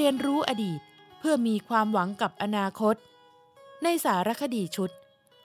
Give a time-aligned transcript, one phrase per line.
[0.00, 0.80] รียนรู้อดีต
[1.18, 2.96] เพื่อมีความหวังกับอนาคต
[3.82, 4.90] ในสารคดีชุด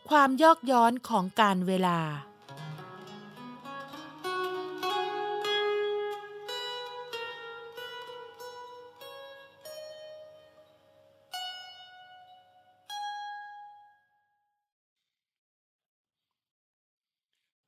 [0.09, 1.99] ความยอกย้อนของการเวลา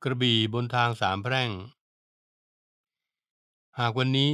[0.04, 1.50] กระบี่บนทางสามแพร่ง
[3.78, 4.32] หากวันนี้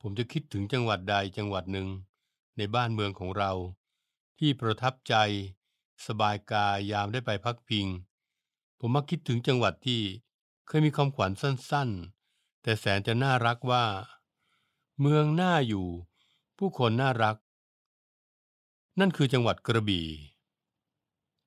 [0.00, 1.88] ผมจะคิดถึงจังหวัดใดจังหวัดหนึ่ง
[2.56, 3.52] ในบ้านเมืองของเรา
[4.38, 5.14] ที่ประทับใจ
[6.06, 7.86] สบายกายยามได้ไปพักพิง
[8.78, 10.00] ผมมักคิดถึงจังหวัดที่
[10.66, 13.84] เคยมีคำขวัญสั้นๆ แต่แสนจะน่ารักว่า
[15.00, 15.86] เมืองน่าอยู่
[16.58, 17.36] ผู้คนน่ารัก
[19.00, 20.06] นั่นคือจังหวัดกระบี่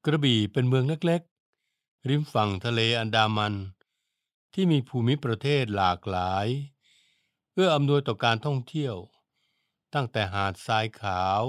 [0.06, 3.54] กระบี่เป็นเมืองเล็กๆ ริมฝั่งทะเลอันดามัน
[4.54, 6.48] ที่มีภูมิประเทศหลากหลาย
[7.52, 8.96] เพื่ออำนวยต่อการท่องเที่ยว
[9.94, 11.44] ตั้งแต่หาดทรายขาว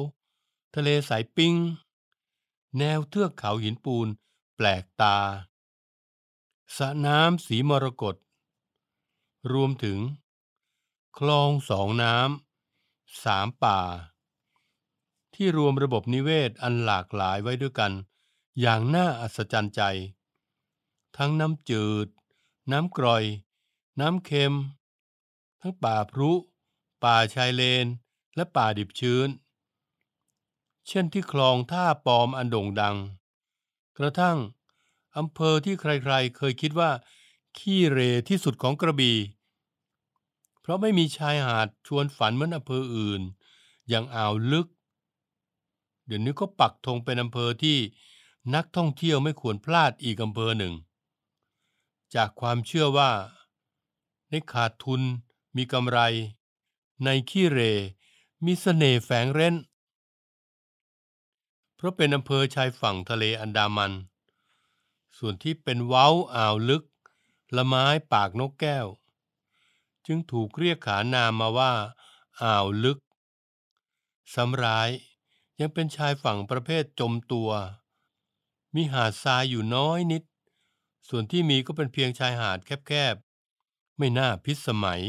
[0.74, 1.54] ทะเลสายปิง
[2.78, 4.08] แนวเทือกเขาหินปูน
[4.56, 5.18] แปลกตา
[6.76, 8.16] สระน้ำสีมรกต
[9.52, 9.98] รวมถึง
[11.18, 13.80] คลองสองน้ำสามป่า
[15.34, 17.92] ที่รวมระบบนิเวศอันหลากหลายไว้ด้วยกัน
[18.60, 19.82] อย่างน่าอัศจรรย์ใจ
[21.16, 22.06] ทั้งน้ำจืด
[22.72, 23.24] น้ำกร่อย
[24.00, 24.54] น้ำเค็ม
[25.64, 26.30] ทั้งป่าพรุ
[27.04, 27.86] ป่าชายเลน
[28.36, 29.28] และป่าดิบชื้น
[30.88, 32.96] เช่นที่คลองท่าปอมอันโด่งดัง
[33.98, 34.38] กระทั่ง
[35.16, 36.90] อำเภอที่ใครๆ เคยคิดว่า
[37.58, 37.98] ขี้เร
[38.28, 39.18] ที่สุดของกระบี่
[40.60, 43.22] เพราะไม่มีชายหาดชวนฝันเหมือนอำเภออื่น
[43.88, 44.66] อย่างอ่าวลึก
[46.06, 47.78] เดี๋ยวนี้ก็ปักธงเป็นอำเภอที่
[48.54, 50.74] นักท่องเที่ยวไม่ควรพลาดอีกอำเภอหนึ่ง
[52.14, 53.10] จากความเชื่อว่า
[54.30, 55.02] ในขาดทุน
[55.56, 55.98] มีกำไร
[57.04, 57.60] ในขี้เร
[58.44, 59.54] มีเสน่ห์แฝงเร้น
[61.74, 63.92] เพราะเป็นอำเภอชายฝั่งทะเลอันดามัน
[65.18, 66.84] ส่วนที่เป็นเว้าอ่าวลึก
[67.56, 68.86] ละไม้ปากนกแก้ว
[70.06, 71.72] จึงถูกเรียกขานามมาว่า
[72.42, 72.98] อ่าวลึก
[74.34, 74.90] สำร้าย
[75.60, 77.50] ยังเป็นชายฝั่งประเภทจมตัว
[78.74, 80.22] มีหาดทรายอยู่น้อยนิด
[81.08, 85.02] ส่วนที่มีก็เป็นเพียงชายหาดแคบๆ ไม่น่าพิสมัย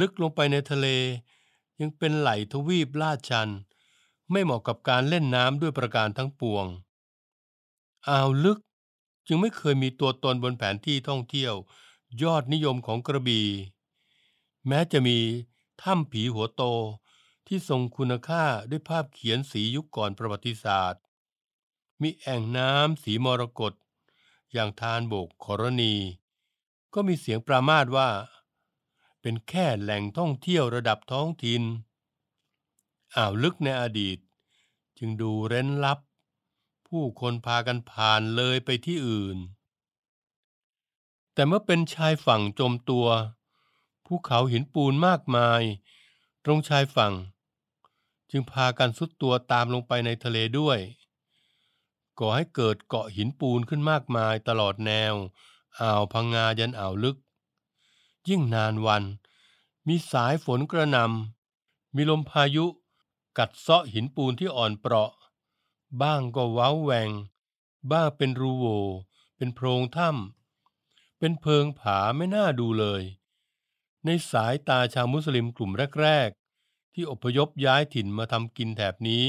[0.00, 0.86] ลึกลงไปในทะเล
[1.80, 3.48] ยังเป็นไหลทวีปลาดชัน
[4.30, 6.66] ไม่เหมาะกับการเล่นน้ำด้วยประการทั้งปวง
[8.08, 8.58] อ่าวลึก
[9.26, 11.54] จึงไม่เคยมีตัวตนบนแผนที่ท่องเที่ยว
[12.22, 13.48] ยอดนิยมของกระบี่
[14.66, 15.18] แม้จะมี
[15.82, 16.62] ถ้ำผีหัวโต
[17.46, 21.02] ที่ทรงคุณค่าด้วยภาพเขียนสียุคก่อนประวัติศาสตร์
[22.02, 23.72] มีแอ่งน้ำสีมรกต
[24.52, 25.94] อย่างทานโบกขรณี
[26.94, 28.08] ก็มีเสียงปรามาสว่า
[29.20, 31.62] เป็นแค่แหล่งท่องเที่ยวระดับท้องถิ่น
[33.16, 34.18] อ่าวลึกในอดีต
[34.98, 35.98] จึงดูเร้นลับ
[36.88, 39.38] ผู้คนพากันผ่านเลยไปที่อื่น
[41.34, 43.06] แต่เมื่อเป็นชายฝั่งจมตัว
[44.06, 45.62] ภูเขาหินปูนมากมาย
[46.44, 47.14] ตรงชายฝั่ง
[48.30, 50.78] จึงพากันสุดตัวตามลงไปในทะเลด้วย
[52.18, 55.14] ก่อให้เกิดเกาะหินปูนขึ้นมากมายตลอดแนว
[55.80, 57.16] อ่าวพังงายันอ่าวลึก
[58.28, 59.04] ยิ่งนานวัน
[59.86, 62.66] มีสายฝนกระนำมีลมพายุ
[63.38, 65.12] กัดเซาะหินปูนที่อ่อนเปราะ
[66.02, 67.10] บ้างก็ว้าแหวง
[67.90, 68.66] บ้างเป็นรูโว
[69.36, 73.02] เป็นโพรงถ้ำเป็นเพิงผาไม่น่าดูเลย
[74.04, 75.70] ในสายตาชาวมุสลิมกลุ่ม
[76.00, 76.28] แรก
[76.62, 79.24] ๆ ที่อพยพย้ายถิ่นมาทำกินแถบนี้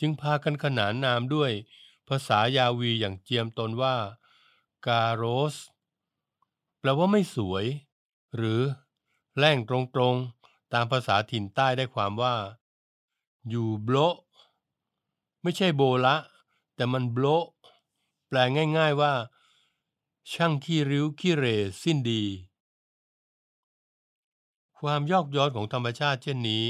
[0.00, 1.50] จึงพากันขนานนามด้วย
[2.08, 3.96] ภาษายาวีอย่างเจียมตนว่า
[4.86, 5.24] กาโร
[5.54, 5.56] ส
[6.84, 7.66] แปลว่าไม่สวย
[8.36, 8.60] หรือ
[9.36, 9.76] แล่งตร
[10.12, 12.34] งๆ ตามภาษาถิ่นใต้ได้ความว่า
[13.48, 13.96] อยู่โบล
[15.42, 16.16] ไม่ใช่โบละ
[16.74, 17.26] แต่มันโบล
[18.28, 18.38] แปล
[18.78, 19.14] ง่าย ๆว่า
[20.32, 21.44] ช่างขี้ริ้วขี้เร
[21.82, 22.22] สิ้นดี
[24.78, 26.64] ความยอกย้อนของธรรมชาติเช่นนี้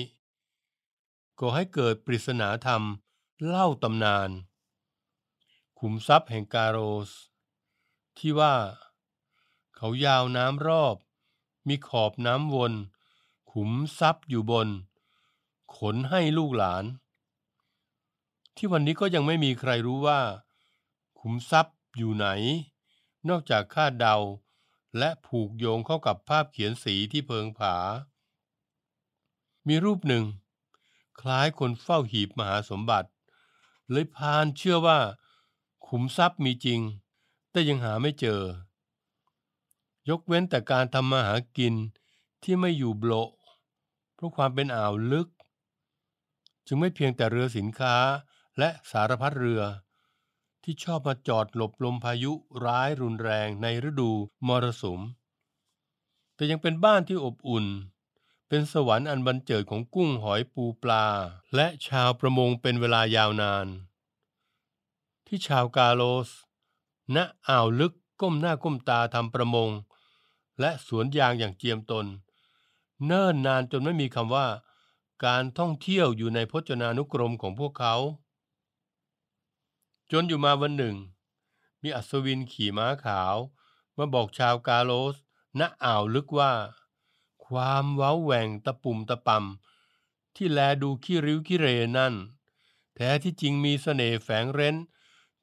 [1.38, 2.82] ก่อให้เกิดปริศนาธรรม
[3.46, 4.31] เล่าตำนาน
[5.78, 6.78] ขุมทรัพย์แห่งกาโร
[7.08, 7.10] ส
[8.19, 8.55] ที่ว่า
[9.86, 10.96] เขายาวน้ำรอบ
[11.69, 12.72] มีขอบน้ำวน
[13.52, 14.69] ขุมทรัพย์อยู่บน
[15.76, 16.84] ขนให้ลูกหลาน
[18.56, 20.20] ที่วันนี้ก็ยังไม่มีใครรู้ว่า
[21.20, 22.26] ขุมทรัพย์อยู่ไหน
[23.28, 24.16] นอกจากคาดเดา
[24.98, 27.76] และผูกโยงเข้ากับภาพเขียนสีที่เพิงผา
[29.69, 30.25] มีรูปหนึ่ง
[31.20, 33.08] คล้ายคนเฝ้าหีบมหาสมบัติ
[33.90, 34.98] เลยพานเชื่อว่า
[35.86, 36.81] ขุมทรัพย์มีจริง
[37.50, 38.42] แต่ยังหาไม่เจอ
[40.09, 41.75] ยกเว้นแต่การทำมาหากิน
[42.43, 43.31] ที่ไม่อยู่โบะ
[44.15, 45.29] เพราะความเป็นอ่าวลึก
[46.67, 47.97] จึงไม่เพียงแต่เรือสินค้า
[48.59, 49.62] และสารพัดเรือ
[50.62, 52.33] ที่ชอบมาจอดหลบลมพายุ
[52.65, 54.11] ร้ายรุนแรงในฤดู
[54.47, 55.01] มรสุม
[56.35, 57.67] แต่ยังเป็นบ้านที่อบอุ่น
[58.49, 61.06] เป็นสวรรค์อันบันเจิดของกุ้งหอยปูปลา
[61.55, 63.67] และชาวประมงเป็นเวลายาวนาน
[65.27, 66.31] ที่ชาวกาโลส
[67.15, 67.17] ณ
[67.49, 69.71] อ่าวลึกก้มหน้าก้มตาทำประมง
[70.61, 72.06] และสวนยางอย่างเจียมตน
[73.06, 74.47] เนิ่นนานจนไม่มีคำว่า
[75.25, 77.97] การท่องเที่ยวอยู่ในพจนานุกรมของพวกเขา
[80.12, 80.97] จนอยู่มาวันหนึ่ง
[81.83, 83.37] มีอัศวินขี่ม้าขาว
[83.97, 85.17] มาบอกชาวกาโลส
[85.59, 86.53] ณอ่าวลึกว่า
[87.47, 91.67] ความเว้าแหว่งตะปุ่มตะป่ำที่แลดูขี้ริ้วขี้เหร่
[91.99, 92.15] นั่น
[92.95, 94.77] แท้ที่จริงมีเสน่ห์แฝงเร้น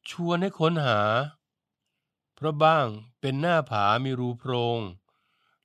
[0.09, 0.99] ชวนให้ค้นหา
[2.35, 2.87] เพราะบ้าง
[3.21, 4.79] เป็นหน้าผามีรูโพรง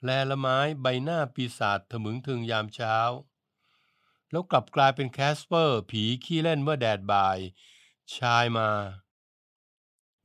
[0.07, 2.97] แลละม้ายใบหน้าปีศาจถมึงทึงยามเช้า
[4.31, 7.39] แล้วกลับกลายเป็นแคสเปอร์ ผีขี้เล่นเมื่อแดดบ่าย
[8.17, 8.69] ชายมา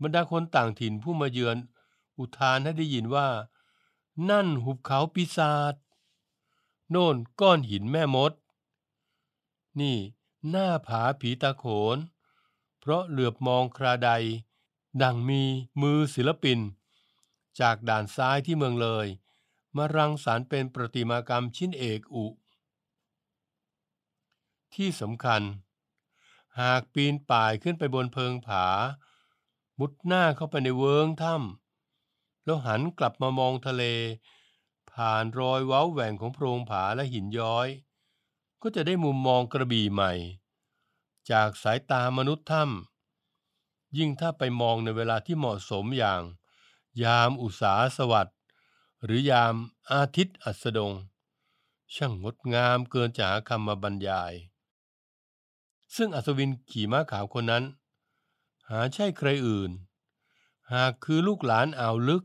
[0.01, 1.57] บรรดาคนต่างถิ่นผู้มาเยือน
[2.17, 3.29] อุทานให้ได้ยินว่า
[4.29, 5.75] นั่นหุบเขาปีศาจ
[6.89, 8.31] โน่นก้อนหินแม่มด
[9.79, 9.97] นี่
[10.49, 11.97] หน้าผาผีตาโขน
[12.79, 14.11] เพราะเหลือบมองคราใด
[15.01, 15.41] ดังมี
[15.81, 16.59] มือศิลปิน
[17.59, 19.07] จากด่านซ้ายที่เมืองเลย
[19.75, 22.25] มารังสรรค์เป็นประติมากรรมชิ้นเอกอุ
[24.73, 25.41] ที่สำคัญ
[26.59, 28.65] หากปีนป่ายขึ้นไปบนเพิงผา
[29.79, 33.83] มุดหน้าเข้าไปในเวิงถ้ำแล้วหันกลับมามองทะเล
[34.91, 37.67] ผ่านรอยเว้าแหว่งของโพรงผาและหินย้อย
[38.61, 40.13] ก็จะได้มุมมองกระบี่ใหม่
[41.31, 46.21] จากสายตามนุษย์ถ้ำยิ่งถ้าไปมองในเวลาที่เหมาะสมอย่าง
[47.03, 48.31] ยามอุสาสวัสด
[49.03, 49.55] หรือยาม
[49.91, 50.93] อาทิตย์อัสดง
[51.95, 54.33] ช่างงดงามเกินจะหาคำมาบรรยาย
[55.95, 57.63] ซึ่งอัศวินขี่ม้าขาวคนนั้น
[58.69, 59.71] หาใช่ใครอื่น
[60.73, 62.23] หากคือลูกหลานอ่าวลึก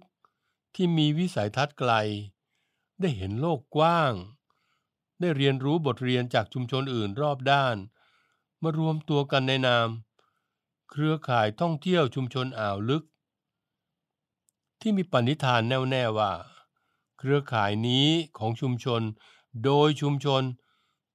[0.74, 1.92] ที่มีวิสัยทัศน์ไกล
[3.00, 4.12] ได้เห็นโลกกว้าง
[5.20, 7.76] ได้เรียนรู้บทเรียนจากชุมชนอื่นรอบด้าน
[8.62, 9.88] มารวมตัวกันในนาม
[10.90, 13.04] เครือข่ายท่องเที่ยวชุมชนอ่าวลึก
[14.80, 16.32] ที่มีปณิธานแน่วแน่ว่า
[17.18, 18.08] เครือข่ายนี้
[18.38, 19.02] ของชุมชน
[19.64, 20.42] โดยชุมชน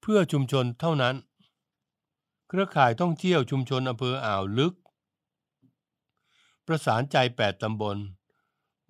[0.01, 1.15] เพื่อชุมชนเท่านั้น
[2.47, 4.73] เครือข่ายท่องเที่ยวชุมชนอำเภออ่าวลึก
[6.65, 7.97] ประสานใจแปดตำบล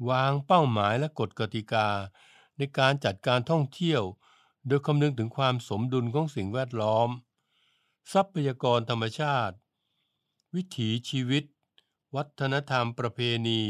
[0.09, 1.87] วางเป้าหมายและกฎกติกา
[2.57, 4.03] ในการจัดการท่องเที่ยว
[4.67, 7.09] โดยคำนึงถึงความสมดุลของสิ่งแวดล้อม
[8.13, 9.55] ทรัพยากรธรรมชาติ
[10.55, 11.43] วิถีชีวิต
[12.15, 13.61] วัฒนธรรมประเพณี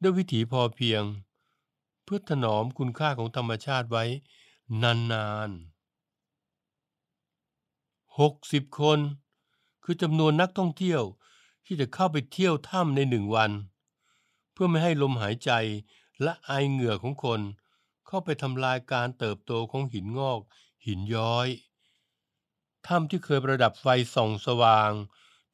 [0.00, 1.02] ด้วยวิถีพอเพียง
[2.14, 4.04] พื่อถนอมคุณค่าของธรรมชาติไว้
[4.82, 8.98] นานๆหกสิบคน
[9.84, 11.02] คือจำนวนนักท่องเที่ยว
[11.66, 13.50] ที่จะเข้าไปเที่ยวถ้ำในหนึ่งวัน
[14.52, 15.50] เพื่อไม่ให้ลมหายใจ
[16.22, 17.40] และไอเหงื่อของคน
[18.06, 20.40] เข้าไปทำลายการเติบโตของหินงอก
[20.86, 21.48] หินย้อย
[22.86, 24.92] ถ้ำที่เคยประดับไฟส่องสว่าง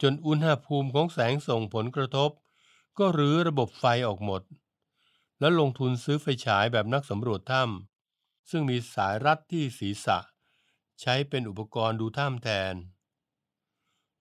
[0.03, 2.31] จนอุณหภูมิของแสงส่งผลกระทบ
[2.99, 4.43] ก็รื้อระบบไฟออกหมด
[5.41, 10.19] แล้วลงทุนซื้อไฟฉายแบบนักสำรวจถ้ำซึ่งมีสายรัดที่ศีรษะ
[11.01, 12.75] ใช้เป็นอุปกรณ์ดูถ้ำแทน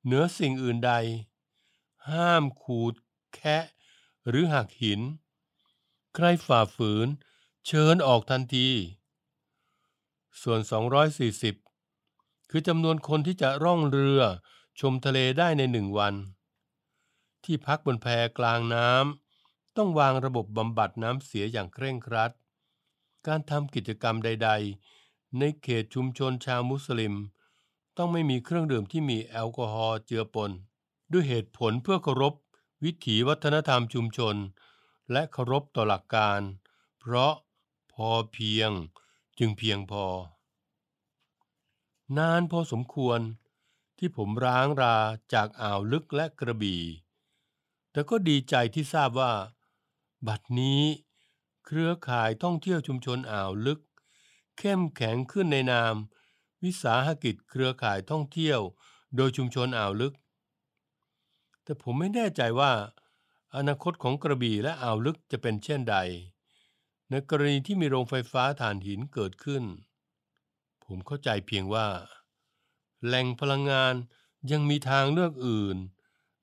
[0.04, 0.94] เหนือสิ่งอื่นใด
[2.10, 2.94] ห้ามขูด
[3.34, 3.64] แคะ
[4.28, 5.02] หรือหักหิน
[6.16, 7.08] ใครฝ่าฝืน
[7.68, 8.70] เชิญออกทันที
[10.42, 10.60] ส่วน
[11.36, 14.22] 240 คือจำนวนคนที่จะร่องเรือ
[14.80, 16.14] ชมทะเลได้ในหนึ่งวัน
[17.44, 18.08] ที่พักบนแพ
[18.38, 19.27] กลางน้ำ
[19.78, 22.32] ต้องวางระบบบำบัดน้ำเสียอย่างเคร่งครัด
[23.28, 24.50] การทำกิจกรรมใด
[24.94, 27.14] ๆ ในเขตชุมชนชาวมุสลิม
[27.98, 30.52] ต้องไม่มีเครื่องดื่มที่มีแอลกอฮอล์เจือปน
[31.12, 32.34] ด้วยเหตุผลเพื่อเคารพ
[32.84, 34.36] วิถีวัฒนธรรมชุมชน
[35.12, 36.40] และเคารพต่อหลักการ
[37.00, 37.34] เพราะ
[37.94, 38.72] พอเพียง
[39.40, 40.06] จึงเพียงพอ
[42.18, 43.20] นานพอสมควร
[43.98, 44.98] ที่ผมร้างรา
[45.34, 46.84] จากอ่าวลึกและกระบี่
[47.92, 49.32] แต่ก็ดีใจที่ทราบว่า
[50.28, 50.84] บัดนี้
[51.66, 53.80] เครือข่ายท่องเที่ยวชุมชนอ่าวลึก
[54.58, 55.96] เข้มแข็งขึ้นในนาม
[56.64, 58.60] วิสาหกิจเครือข่ายท่องเที่ยว
[59.16, 60.14] โดยชุมชนอ่าวลึก
[61.64, 62.72] แต่ผมไม่แน่ใจว่า
[63.56, 65.98] อนาคตของกระบี่และอ่าวลึกจะเป็นเช่นใด
[67.10, 69.64] ในกรณีที่มีโรงไฟฟ้าถ่านหินเกิดขึ้น
[70.86, 71.88] ผมเข้าใจเพียงว่า
[73.06, 73.94] แหล่งพลังงาน
[74.52, 75.78] ยังมีทางเลือกอื่น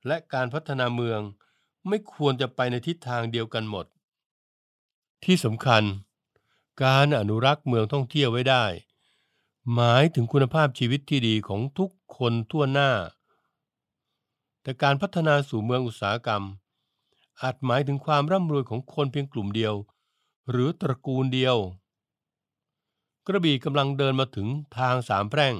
[0.06, 1.20] และการพัฒนาเมือง
[1.88, 3.86] ไม่ควรจะไปในทิศทางเดียวกันหมด
[5.24, 5.82] ที่สำคัญ
[6.82, 8.64] การอนุรักษ์เมืองท่องเที่ยวไว้ได้
[9.74, 12.90] หมายถึงคุณภาพชีวิตที่ดีของทุกคนทั่วหน้า
[14.62, 16.42] แต่การพัฒนาสู่เมืองอุตสาหกรรม
[17.42, 19.74] อาจหมายถึงความร่ำรวยของคนเพียงกลุ่มเดียว
[20.50, 21.56] หรือตระกูลเดียว
[23.26, 24.48] กระบี่กำลังเดินมาถึง
[24.78, 25.54] ทางสามแพร่ง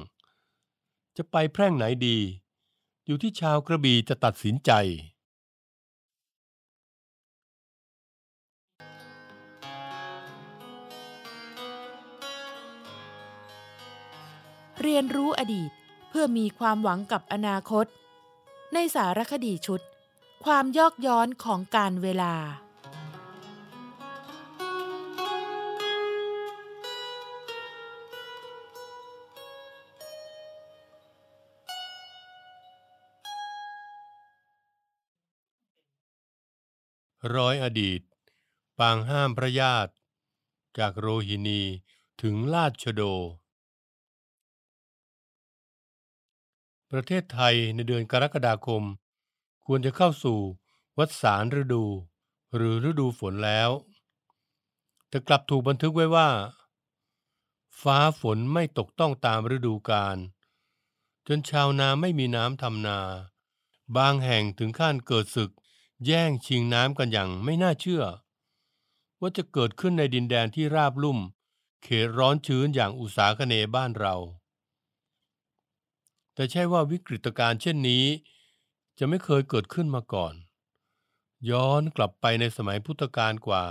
[1.17, 2.17] จะไปแพร่งไหนดี
[3.05, 4.71] อยู่ที่ชาวกระบี่จะตัดสินใจ
[14.87, 15.71] เรียนรู้อดีต
[16.09, 17.85] เพื่อมีความหวังกับอนาคต
[18.73, 19.81] ในสารคดีชุด
[20.45, 22.35] ความยอกย้อนของการเวลา
[37.35, 38.01] ร้อยอดีต
[38.79, 39.93] ปางห้ามพระญาติ
[40.77, 41.61] จากโรฮินี
[42.21, 43.03] ถึงราชโด
[46.97, 48.83] ประเทศไทยในเดือนกรกฎาคม
[49.65, 50.39] ควรจะเข้าสู่
[50.97, 51.85] วัฏสารฤดู
[52.55, 53.69] หรือฤดูฝนแล้ว
[55.09, 56.29] แต่กลับถูกบันทึกไว้ว่า
[57.81, 60.17] ฟ้าฝนไม่ตกต้องตามฤดูกาล
[61.27, 62.99] จนชาวนาไม่มีน้ำทำนา
[63.97, 65.51] บางแห่งถึงขั้นเกิดศึก
[66.05, 68.03] แย่งชิงน้ำกันอย่างไม่น่าเชื่อ
[69.19, 71.19] ว่าจะเกิดขึ้นในดินแดนที่ราบลุ่ม
[71.83, 74.15] เขตร้อนชื้นอย่างอุษาคเนยบ้านเรา
[76.35, 78.05] แต่ใช่ว่าวิกฤตการณ์เช่นนี้
[78.99, 80.33] จะไม่เคยเกิดขึ้นมาก่อน
[81.49, 83.63] ย้อนกลับไปในสมัยพุทธกาลกว่า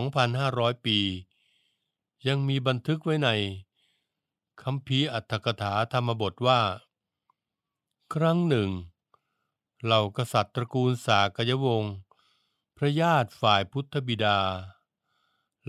[0.00, 0.98] 2,500 ปี
[2.28, 3.28] ยังมีบันทึกไว้ใน
[4.62, 6.60] คัมภีร์อัตถกถาธรรมบทว่า
[8.14, 8.70] ครั้งหนึ่ง
[9.84, 11.94] เหล่ากษัตริย์ตระกูลสากยวงศ์
[12.76, 14.40] พระญาติฝ่ายพุทธบิดา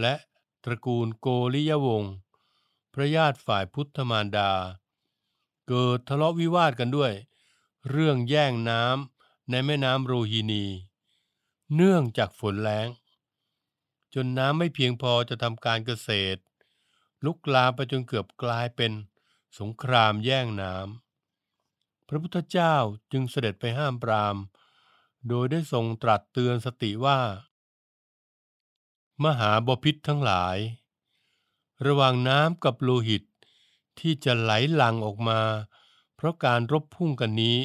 [0.01, 0.13] และ
[0.63, 2.13] ตระกูลโกริยวงศ์
[2.93, 4.51] พระญาติฝ่ายพุทธมารดา
[5.67, 7.13] เกิดทะเลาะวิวาทกันด้วย
[7.89, 10.65] เรื่องแย่งน้ำในแม่น้ำโรฮินี
[11.75, 12.87] เนื่องจากฝนแล้ง
[14.13, 16.39] จนน้ำไม่เพียงพอจะทำการเกษตร
[17.25, 18.91] ลุกลามไปจนเกือบกลายเป็น
[19.59, 22.75] สงครามแย่งน้ำพระพุทธเจ้า
[23.11, 24.35] จึงเสด็จไปห้ามปราม
[25.29, 27.19] โดยได้ทรงตรัสเตือนสติว่า
[29.23, 30.57] มหาบพิษทั้งหลาย
[31.85, 33.23] ระหว่างน้ำกับโลหิต
[33.99, 35.39] ที่จะไหลหลั่งออกมา
[36.15, 37.57] เพราะการรบพุ่งกันนี้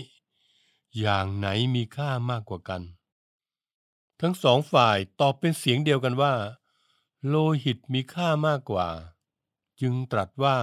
[0.98, 2.82] อย่างไหนมีค่ามากกว่ากัน
[4.20, 6.34] ทั้งสองฝ่ายตอบเป็นเสียงเดียวกันว่า
[7.26, 7.34] โล
[7.64, 8.88] หิตมีค่ามากกว่า
[9.80, 10.58] จึงตรัสว่า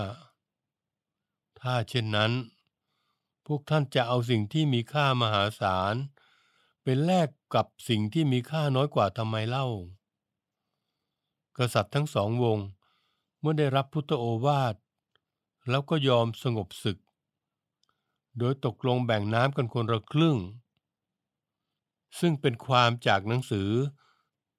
[1.59, 2.31] ถ้าเช่นนั้น
[3.45, 5.95] พวกท่านจะเอาสิ่งที่มีค่ามหาศาล
[6.83, 9.67] เป็นแลกกับสิ่งที่มีค่าน้อยกว่าทำไมเล่า
[11.57, 12.59] กษัตริย์ทั้งสองวง
[13.39, 14.75] เมื่อได้รับพุทธโอวาท
[15.69, 16.97] แล้วก็ยอมสงบศึก
[18.39, 20.37] โดยตกลงแบ่งน้ำกันคนละครึ่ง
[22.19, 23.69] ซึ่งเป็นความจากหนังสือ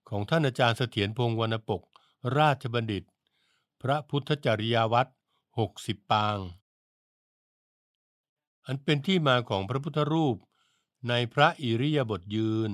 [0.09, 1.83] ของท่านอาจารย์เสถียรพงศ์วรรณปก
[2.39, 3.05] ราชบัณฑิต
[3.83, 5.11] พระพุทธจริยวัตร
[5.59, 6.39] หกสิบปาง
[8.67, 10.37] อันเป็นที่มาของพระพุทธรูป
[11.09, 12.71] ในพระอิริยาบถยืน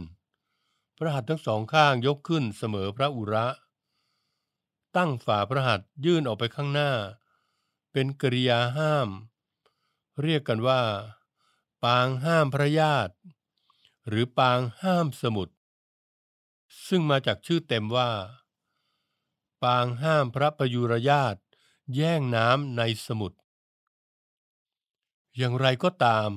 [0.98, 3.46] พระหัตถ์ทั้งสองข้างยกขึ้นเสมอพระอุระ
[4.96, 6.90] ตั้งฝ่าพระหัตถ์ยื่นออกไปข้างหน้า
[7.98, 9.08] เป็นกริยาห้าม
[10.22, 10.82] เรียกกันว่า
[11.84, 13.14] ปางห้ามพระญาติ
[14.08, 15.54] หรือปางห้ามสมุทร
[16.88, 18.10] ซึ่งมาจากชื่อเต็มว่า
[19.64, 21.40] ปางห้ามพระประยุรญาติ
[21.94, 23.38] แย่งน้ำในสมุทร
[25.36, 26.30] อย่างไรก็ตาม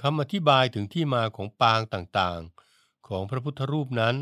[0.00, 4.16] คำอธิบายถึงที่มาของปางต่างๆ ของพระพุทธรูปนั้น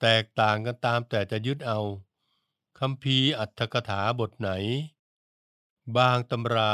[0.00, 1.80] แตกต่างกันตามแต่จะยึดเอา
[2.78, 4.52] คำพีอัตถกถาบทไหน
[5.96, 6.72] บางตำรา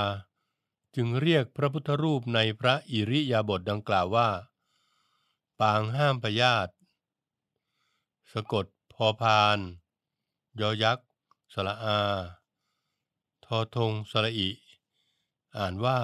[0.94, 4.28] จึงเรียกพระพุทธรูปในพระอิริยาบถดังกล่าวว่า
[5.60, 6.72] ปางห้ามพยาธิ
[8.32, 9.58] สะกดพอพาน
[10.60, 11.06] ยอยักษ์
[11.52, 12.00] สระอา
[13.44, 14.50] ทอทงสระอิ
[15.56, 16.00] อ่านว่า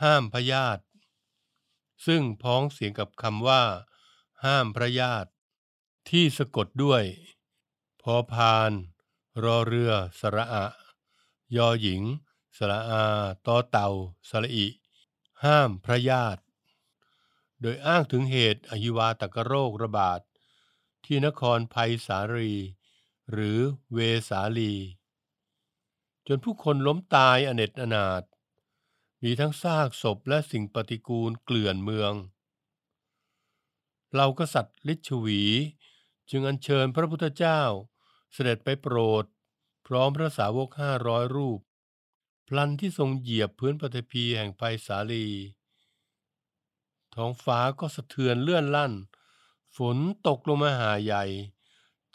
[0.00, 0.82] ห้ามพยาธิ
[2.06, 3.62] ซึ่งพ้องเสียงกับคำว่า
[4.44, 5.30] ห้ามพระญาติ
[6.08, 7.04] ที่สะกดด้วย
[8.02, 8.72] พอพาน
[9.44, 10.64] รอเรือสระอะ
[11.56, 12.02] ยอหญิง
[12.56, 13.04] สระอา
[13.46, 13.88] ตอเต่า
[14.30, 14.66] สระอิ
[15.44, 16.42] ห้ามพระญาติ
[17.60, 20.20] โดยอ้างถึงเหตุอหิวาตกโรคระบาด
[21.04, 22.52] ที่นครภัยสาลี
[23.30, 23.58] หรือ
[23.92, 24.74] เวสาลี
[26.26, 28.22] จนผู้คนล้มตายอเนจอนาถ
[29.22, 32.12] มีทั้งซากศพและสิ่งปฏิกูลเกลื่อนเมือง
[34.14, 35.42] เรากษัตริย์ลิชวี
[36.30, 37.60] จึงอัญเชิญพระพุทธเจ้า
[38.32, 39.24] เสด็จไปโปรด
[39.90, 41.60] พร้อมพระสาวกห้าร้อยรูป
[42.48, 45.26] พลันที่ทรงเหยียบพื้นปฐพีแห่งไพศาลี
[47.14, 48.92] ท้องฟ้าก็สะเทือนเลื่อนลั่น
[49.76, 51.24] ฝนตกลงมาหาใหญ่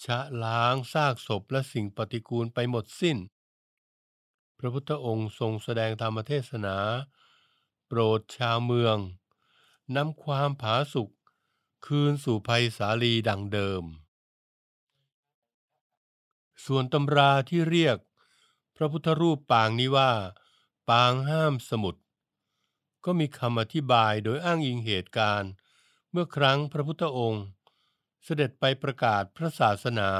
[0.03, 3.17] ชะล้างซากศพและสิ่งปฏิกูลไปหมดสิ้น
[4.57, 6.77] พระพุทธองค์ทรงแสดงธรรมเทศนา
[7.87, 8.97] โปรดชาวเมือง
[9.95, 11.09] นำความผาสุก
[11.85, 13.83] คืนสู่ภัยสาลีดังเดิม
[16.65, 17.97] ส่วนตำราที่เรียก
[18.75, 20.11] พระพุทธรูปปางนี้ว่า
[20.89, 22.01] ปางห้ามสมุทร
[23.05, 25.51] ก็มีคำอธิบายโดยอ้างอิงเหตุการณ์
[26.11, 27.45] เมื่อครั้งพระพุทธองค์
[28.23, 30.11] เสด็จไปประกาศพระศาสนา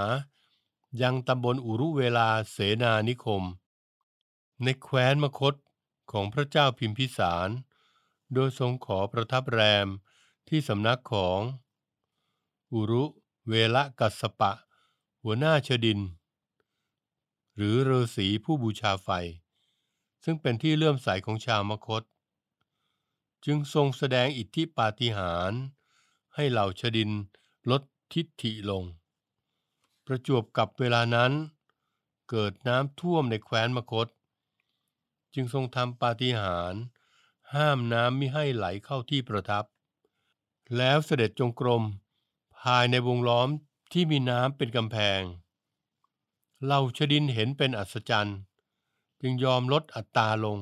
[1.02, 3.44] ยังตำบลอุรุเวลาเสนานิคม
[4.64, 5.56] ในแคว้นมคต
[6.12, 7.50] ของพระเจ้าพิมพิสาร
[8.34, 9.88] โดยทรงขอประทับแรม
[10.50, 11.40] ที่สำนักของ
[12.74, 13.04] อุรุ
[13.48, 14.52] เวละกัสสปะ
[15.24, 16.00] หัวหน้าชดิน
[17.56, 19.10] หรือฤาษีผู้บูชาไฟ
[20.24, 22.04] ซึ่งเป็นที่เลื่อมใสของชาวมคต
[23.46, 25.62] จึงทรงแสดงอิทธิปาฏิหาริย์
[26.36, 27.12] ให้เหล่าชดิน
[27.70, 27.82] ลด
[28.14, 28.84] ทิฐิลง
[30.06, 31.32] ประจวบกับเวลานั้น
[32.30, 34.08] เกิดน้ำท่วมในแคว้นมคต
[35.34, 36.82] จึงทรงทำปาฏิหาริย์
[37.54, 39.66] ห้ามน้ำมิให้ไหลเข้าที่ประทับ
[40.78, 41.84] แล้วเสด็จจงกรม
[42.62, 43.50] ภายในวงล้อม
[43.92, 45.22] ที่มีน้ำเป็นกำแพง
[46.66, 48.38] เหล่าชดินเห็นเป็นอัศจรรย์
[49.22, 50.58] จึงยอมลดอัตราลง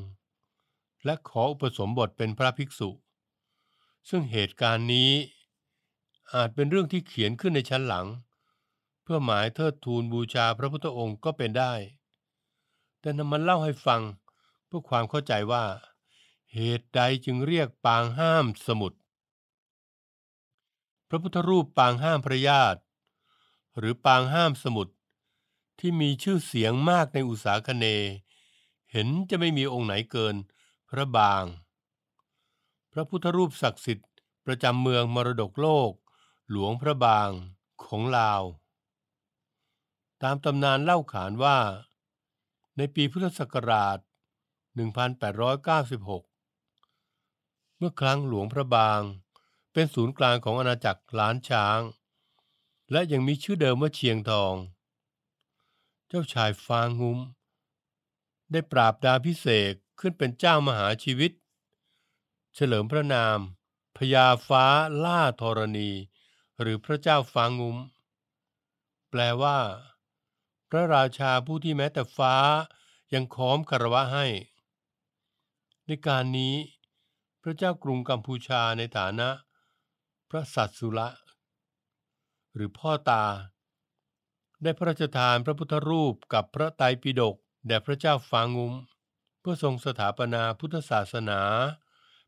[1.06, 2.90] และขออุปสมบทเป็นพระภิกษุ
[4.10, 5.12] ซึ่งเหตุการณ์นี้
[6.34, 8.08] อาจเป็นเรื่องที่เขียนขึ้นในชั้นหลัง
[9.04, 11.74] เพื่อหมายเทิดทูนบูชาพระพุทธองค์ก็เป็นได้
[13.00, 14.02] แต่นำมาเล่าให้ฟัง
[14.66, 15.66] เพื่อความเข้าใจว่า
[16.54, 18.98] เหตุใดจึงเรียกปางห้ามสมุทร
[21.10, 22.80] พระพุทธรูปปางห้ามพระญาติ
[23.78, 24.94] หรือปางห้ามสมุทร
[25.82, 27.86] ที่มีชื่อเสียงมากในอุตสาคเน
[28.92, 30.36] เห็นจะไม่มีองค์ไหนเกิน
[30.90, 31.44] พระบาง
[32.92, 34.10] พระพุทธรูปศักดิ์สิทธิ์
[34.46, 35.92] ประจำเมืองมรดกโลก
[36.50, 37.30] หลวงพระบาง
[37.84, 38.42] ของลาว
[40.24, 41.58] ตามตำนานเล่าขานว่า
[42.78, 43.98] ในปีพุทธศักราช
[44.84, 49.02] 1896 เมื่อครั้งหลวงพระบาง
[49.74, 51.80] เป็นศูนย์กลางของอาณาจักรล้านช้าง
[52.92, 54.56] และยังมีชื่อเดิมว่าเชียงทอง
[56.14, 57.20] เจ้าชายฟางงุ้ม
[58.52, 61.32] ได้ปราบดาพิเศษขึ้นเป็นเจ้ามหาชีวิต
[62.54, 63.38] เฉลิมพระนาม
[63.98, 64.66] พญาฟ้า
[65.04, 65.90] ล่าธรณี
[66.60, 67.78] หรือพระเจ้าฟางงุ้ม
[69.10, 69.60] แปลว่า
[70.70, 72.36] พระราชาผู้ที่แม้แต่ฟ้า
[73.14, 74.28] ยังค้อมคารวะให้
[75.86, 76.56] ในการนี้
[77.42, 79.30] พระเจ้ากรุงกัมพูชาในฐานะ
[80.30, 81.08] พระสัตสุระ
[82.54, 83.26] หรือพ่อตา
[84.62, 87.36] ได้พระราชทานพระพุทธรูปกับพระไตรปิฎก
[87.68, 88.74] แด่พระเจ้าฟางุม
[89.40, 91.42] เพื่อทรงสถาปนาพุทธศาสนา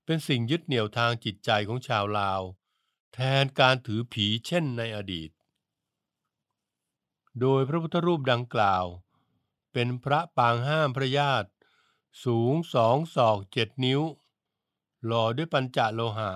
[0.06, 2.42] เป็นสิ่งยึดเหนี่ยวทางจิตใจของชาวลาว
[3.14, 5.30] แทนการถือผีเช่นในอดีต
[7.40, 8.86] โดยพระพุทธรูปดังกล่าว
[9.74, 11.50] เป็นพระปางห้ามพระญาติ
[12.26, 14.02] สูงสองศอกเจ็ดนิ้ว
[15.06, 16.32] หล่อด้วยปัญจโลหะ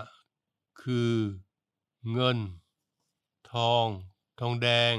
[0.82, 1.14] คือ
[2.12, 2.38] เงิน
[3.52, 3.86] ทอง
[4.40, 4.96] ทองแดง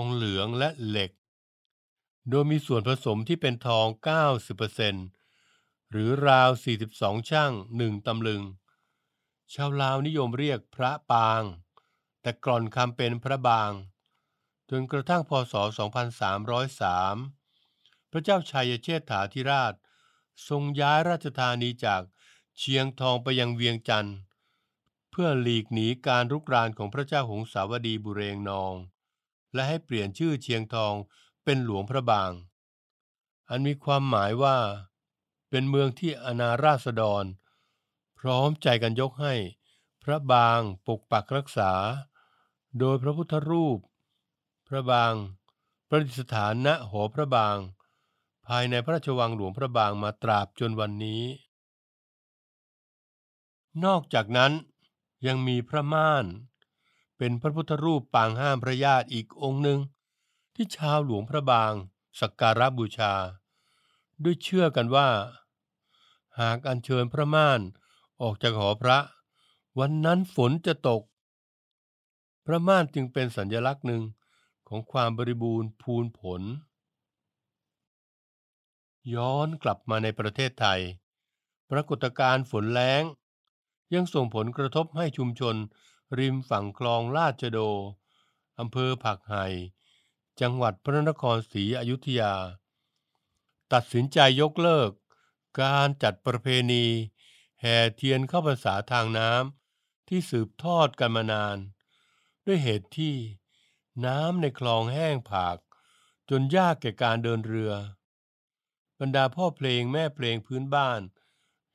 [0.00, 1.10] องเหลืองและเหล็ก
[2.30, 3.86] โดยมีส่วนผสมที่เป็นทอง
[4.68, 6.50] 90%หรือราว
[6.90, 8.42] 42 ช่างหนึ่งตำลึง
[9.52, 11.42] ชาวลาวนิยมเรียกพระปาง
[12.20, 13.72] แต่กร่อนคำเป็นพระบาง
[14.70, 15.54] จนกระทั่งพศ
[16.22, 19.74] 2303 พระเจ้าชัยเชษฐาธิราช
[20.48, 22.02] ทรงย้ายราชธานีจาก
[22.58, 24.16] เชียงทองไปยังเวียงจันทร์
[25.10, 28.74] เพื่อหลีกหนีการรุกรานของพระเจ้าหงสาวดีบุเรงนอง
[29.56, 30.94] และให้เปลี่ยนชื่อเชียงทอง
[31.44, 32.30] เป็นหลวงพระบาง
[33.48, 34.56] อันมีความหมายว่า
[35.50, 37.24] เป็นเมืองที่อนาราษฎร
[38.18, 39.34] พร้อมใจกันยกให้
[40.04, 41.72] พระบางปกปักรักษา
[42.78, 43.78] โดยพระพุทธรูป
[44.68, 45.12] พระบาง
[45.88, 47.56] ประดิษฐานณหอพระบาง
[48.46, 51.24] ภายในพระราชวังหลวงพระบางมาตราบจนวันนี้
[53.84, 54.52] นอกจากนั้น
[55.26, 56.24] ยังมีพระม่าน
[57.18, 59.80] เป็นพระพุทธรูปปางห้ามพระญาติอีกองค์หนึ่ง
[60.54, 61.72] ที่ชาวหลวงพระบาง
[62.20, 63.14] สักการะบูชา
[64.22, 65.08] ด้วยเชื่อกันว่า
[66.40, 67.60] หากอัญเชิญพระม่าน
[68.22, 68.98] ออกจากหอพระ
[69.78, 71.02] วันนั้นฝนจะตก
[72.46, 74.02] พระม่านจึงเป็นสัญลักษณ์หนึ่ง
[74.68, 76.42] ของความบริบูรณ์พูนผล
[79.14, 80.80] ย้อนกลับมาในประเทศไทย
[81.70, 83.02] ปรากฏการณ์ฝนแล้ง
[83.94, 85.56] ยังส่งผลกระทบให้ชุมชน
[86.18, 87.58] ริมฝั่งคลองลาดจโด
[88.58, 89.44] อำเภอผักไห่
[90.40, 92.34] จังหวัดพระนครศรีอยุธยา
[93.72, 94.90] ตัดสินใจยกเลิก
[95.60, 96.84] การจัดประเพณี
[97.60, 101.58] แห่เทียนเข้าพรรษาทางน้ำที่สืบทอดกันมานาน
[102.46, 103.16] ด้วยเหตุที่
[104.06, 105.58] น้ำในคลองแห้งผาก
[106.30, 107.72] จนยากแก่การเดินเรือ
[109.00, 111.00] บรรดาพ่อเพลงแม่เพลงพื้นบ้าน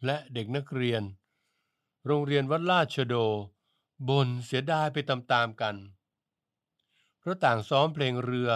[0.06, 1.04] และเด็กนักเรียน
[2.06, 3.16] โรงเรียนวัดลาชโด
[4.10, 5.76] บนเสียดายไปตามๆกัน
[7.20, 8.52] เพราะต่างซ้อมเพลงเรือ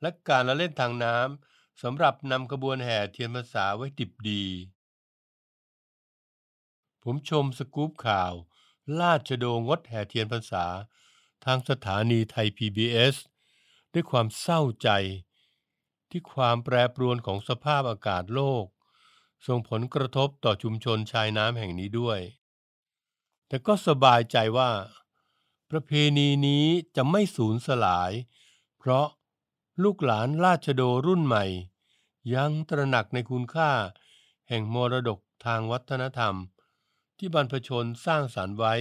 [0.00, 4.44] และการละเล่นทางน้ำสำหรับนำขบวนแห่เทียนพรรษาไว้ดิบดี
[7.02, 8.32] ผมชมสกู๊ปข่าว
[9.00, 10.66] ลาชโดงดแห่เทียนพรรษา
[11.44, 13.14] ทางสถานีไทย PBS
[13.92, 14.88] ด้วยความเศร้าใจ
[16.10, 18.64] ที่ความแปรปรวนของสภาพอากาศโลก
[19.46, 22.20] ส่งผลกระทบต่อชุมชนชายน้ำแห่งนี้ด้วย
[23.48, 24.70] แต่ก็สบายใจว่า
[25.70, 26.64] ประเพณีนี้
[26.96, 28.12] จะไม่สูญสลาย
[28.78, 29.06] เพราะ
[29.82, 31.44] ลูกหลานราชโดรุ่นใหม่
[32.34, 33.70] ยังตระหนักในคุณค่า
[34.48, 36.34] แห่งมรดกทางวัฒนธรรม
[37.18, 38.74] ที่บรรพชนสร้างสารรค์ไว้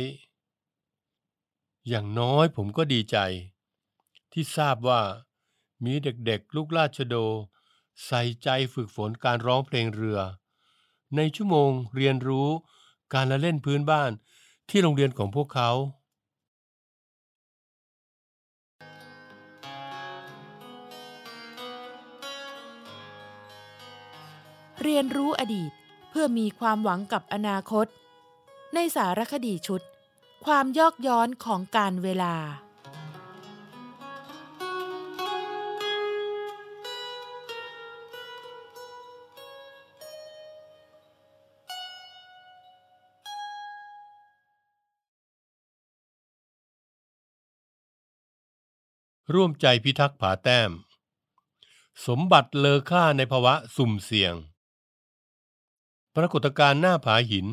[1.87, 3.17] อย่างน้อยผมก็ดีใจ
[4.31, 5.01] ที่ทราบว่า
[5.85, 7.15] มีเด็กๆ ลูกราชโด
[8.05, 10.19] ใส่ใจฝึกฝนการร้องเพลงเรือ
[11.15, 12.49] ในชั่วโมงเรียนรู้
[13.13, 14.11] การละเล่นพื้นบ้าน
[14.69, 15.71] ที่โรงเรียนของพวกเขา
[24.83, 25.71] เรียนรู้อดีต
[26.09, 27.87] เพื่อมีความหวังกับอนาคต
[28.73, 29.81] ในสารคดีชุด
[30.45, 32.35] ความยอกย้อนของการเวลา
[49.33, 50.71] ร่วมใจพิทักษ์ผาแต้ม
[52.07, 54.35] สมบัติเลอค่าในภาวะสุ่มเสี่ยง
[56.15, 57.47] ปรากฏการณ์หน้าผาหิน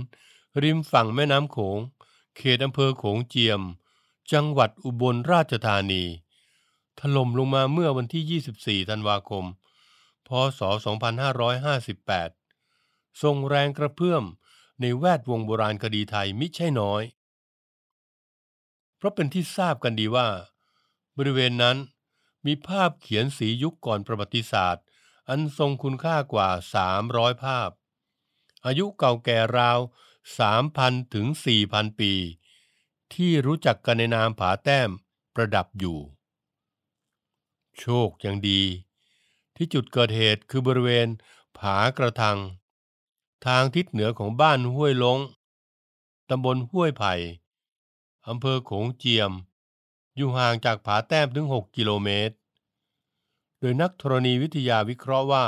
[0.62, 1.78] ริมฝั่งแม่น้ำโขง
[2.36, 3.60] เขตอำเภอโขงเจียม
[4.32, 6.04] จังหวัดอุบลราชธานี
[6.98, 9.44] ถล่มลงมาเมื่อวันที่ 24 ธันวาคม
[10.26, 10.60] พศ
[11.86, 14.24] 2558ส่งแรงกระเพื่อม
[14.80, 17.02] ในแวดวงโบราณคดีไทยมิใช่น้อย
[18.96, 20.28] เพราะเป็นที่ทราบกันดีว่า
[21.16, 21.76] บริเวณนั้น
[22.46, 24.84] มีภาพเขียนสียุคก่อนประวัติศาสตร์
[25.28, 26.48] อันทรงคุณค่ากว่า
[26.96, 27.70] 300 ภาพ
[28.66, 29.78] อายุเก่าแก่ราว
[30.40, 31.26] 3,000 ถึง
[31.62, 32.12] 4,000 ปี
[33.14, 34.90] ที่รู้จักกันในนามผาแต้ม
[35.34, 35.98] ประดับอยู่
[37.78, 38.62] โชคยังดี
[39.56, 41.08] ที่จุดเกิดเหตุคือบริเวณ
[41.58, 42.38] ผากระทัง
[43.46, 45.18] ทางทิศเหนือของบ้านห้วยลง
[46.30, 47.14] ตำบลห้วยไผ่
[48.28, 49.32] อำเภอโขงเจียม
[50.16, 52.36] อยู่ห่างจากผาแต้มถึง 6 กิโลเมตร
[53.60, 55.46] โดยนักธรณีวิทยาวิเคราะห์ว่า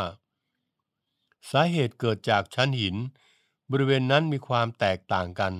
[1.50, 2.96] สาเหตุเกิดจากชั้นหิน
[3.70, 5.54] บริเวณนั้นมีความแตกต่างกัน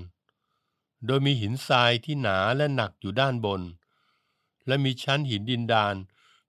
[1.07, 3.63] โดยมีหินทรายที่หนาและหนักอยู่ด้านบน
[4.67, 5.95] และมีชั้นหินดินดาน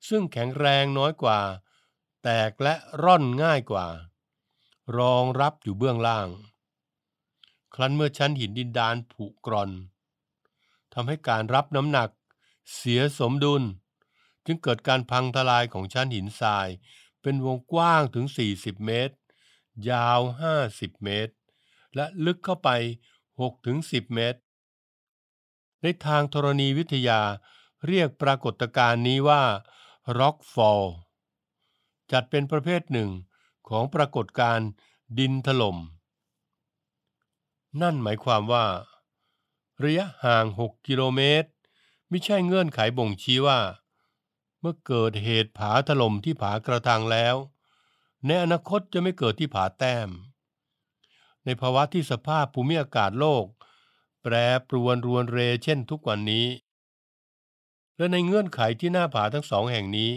[0.08, 1.40] ซึ่งแข็งแรงน้อยกว่า
[2.24, 3.88] แตกและร่อนง่ายกว่า
[4.98, 6.28] รองรับอยู่เบื้องล่าง
[7.74, 9.72] ครั้นเมื่อชั้นหินดินดานผุกร่อน
[10.94, 12.10] ทำให้การรับน้ำหนัก
[12.74, 13.64] เสียสมดุล
[14.46, 16.70] จึงเกิดการพังทลายของชั้นหินทราย
[17.22, 18.26] เป็นวงกว้างถึง
[18.56, 19.16] 40 เมตร
[19.90, 20.20] ยาว
[20.62, 21.34] 50 เมตร
[21.96, 22.70] และลึกเข้าไป
[23.40, 24.40] 6-10 เมตร
[25.82, 27.22] ในทางธรณีวิทยา
[27.88, 29.44] เรียกปรากฏการณ์นี้ว่า
[30.20, 30.86] Rock Fall
[32.12, 33.10] จัดเป็นประเภทหนึ่ง
[33.70, 34.70] ของปรากฏการณ์
[35.20, 35.78] ดินถล่ม
[37.82, 38.66] นั่นหมายความว่า
[39.84, 41.50] ระยะห่าง 6 กิโลเมตร
[42.16, 43.60] ไม่ใช่เงื่อนไขบ่งชี้ว่า
[44.60, 47.36] เมื่อเกิดเหตุผาถล่มที่ผากระทังแล้ว
[48.26, 50.10] ในอนาคตจะไม่เกิดที่ผาแต้ม
[51.46, 53.46] ในภาวะที่สภาพภูมิอากาศโลก
[54.22, 54.34] แปร
[54.70, 56.48] ปรวนรวนเรเช่นทุกวันนี้
[57.96, 60.12] และในเงื่อนไขที่หน้าผาทั้งสองแห่งนี้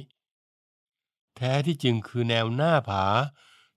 [1.37, 3.07] แท้ที่จริงคือแนวหน้าผา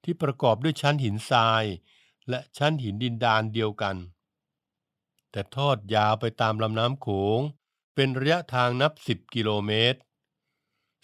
[0.04, 1.64] ที่ประกอบด้วยชั้นหินทราย
[2.30, 3.96] และชั้นหินดินดานเดียวกัน
[5.32, 7.42] แต่ทอดยาวไปตามลำน้ำโขง
[7.96, 10.00] เป็นระยะทางนับ 10 กิโลเมตร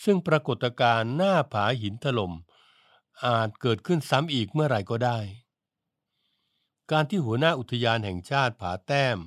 [0.03, 2.33] ซึ่งปรากฏการณ์หน้าผาหินถล่ม
[3.25, 5.19] อาจเกิดขึ้นซ้ำอีกเมื่อไหร่ก็ได้
[6.91, 9.17] การที่หัวหน้าอุทยานแห่งชาติผาแต้ม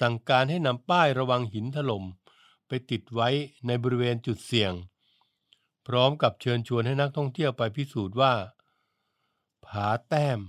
[0.00, 2.04] สั่งการให้นำป้ายระวังหินถล่ม
[2.66, 3.28] ไปติดไว้
[3.66, 4.72] ในบริเวณจุดเสี่ยง
[5.86, 8.32] พร้อมกับเชิญชวนให้นักท่องเที่ยวไปพิสูจน์ว่า
[9.66, 10.40] ผาแต้ม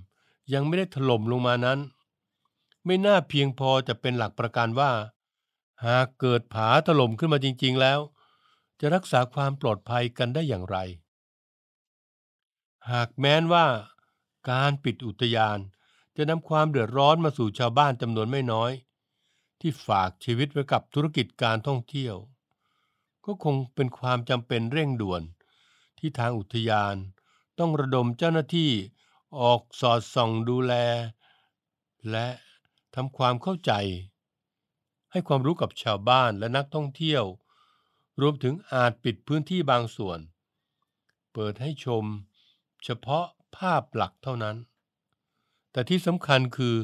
[0.54, 1.80] ยังไม่ได้ถล่มลงมานั้น
[2.86, 4.92] ไม่น่าเพียงพอจะเป็นหลักประกันว่า
[5.86, 8.00] หากเกิดผาถล่มขึ้นมาจริง ๆ แล้ว
[8.80, 10.78] จะรักษาความปลอดภัยกันได้อย่างไร
[12.92, 13.66] หากแม้นว่า
[14.52, 15.60] การปิดอุทยาน
[16.18, 18.72] จะนำความเดือดร้อนมาสู่ชาวบ้านจำนวนไม่น้อย
[19.60, 22.16] ที่ฝากชีวิตไว้กับธุรกิจการท่องเที่ยว
[23.26, 25.22] ก็คงเป็นความจำเป็นเร่งด่วน
[25.98, 26.96] ที่ทางอุทยาน
[27.60, 28.72] ต้องระดมเจ้าหน้าที่
[29.40, 30.74] ออกสอดส่องดูแล
[32.12, 32.28] และ
[32.96, 33.72] ทำความเข้าใจ
[35.12, 37.24] ให้ความรู้กับชาวบ้านและนักท่องเที่ยว
[38.22, 40.20] รวมถึงอาจปิดพื้นที่บางส่วน
[41.34, 42.04] เปิดให้ชม
[42.84, 43.26] เฉพาะ
[43.58, 44.56] ภาพหลักเท่านั้น
[45.72, 46.76] แต่ที่สำคัญคือ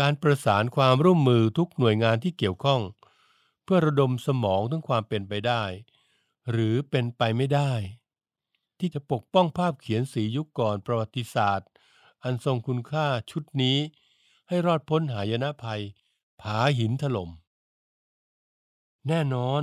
[0.00, 2.80] การประสานความร่วมมือทุกหน่วยงานที่เกี่ยวข้อง
[3.64, 5.64] เพื่อระดมสมองถึงความเป็นไปได้
[6.50, 7.72] หรือเป็นไปไม่ได้
[8.78, 11.68] ที่จะปกป้องภาพเขียนสียุคก่อนประวัติศาสตร์
[12.24, 13.78] อันทรงคุณค่าชุดนี้
[14.48, 15.82] ให้รอดพ้นหายนะภัย
[16.40, 17.30] ผาหินถล่ม
[19.10, 19.62] แน่นอน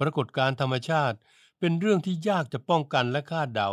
[0.00, 1.16] ปรากฏการธรรมชาติ
[1.58, 3.70] เป็นเรื่องที่ยากจะป้องกันและคาดเดา